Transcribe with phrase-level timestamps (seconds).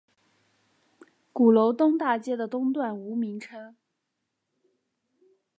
[1.31, 3.75] 鼓楼东大街的东段无名称。